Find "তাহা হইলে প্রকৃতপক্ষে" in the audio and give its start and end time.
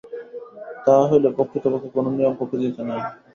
0.85-1.89